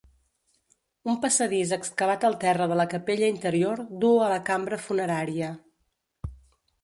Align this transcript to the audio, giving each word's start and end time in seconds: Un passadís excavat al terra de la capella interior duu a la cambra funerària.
Un 1.11 1.17
passadís 1.25 1.73
excavat 1.75 2.23
al 2.29 2.37
terra 2.43 2.67
de 2.71 2.79
la 2.79 2.87
capella 2.93 3.29
interior 3.33 3.83
duu 4.05 4.17
a 4.23 4.29
la 4.33 4.41
cambra 4.47 4.79
funerària. 4.87 5.51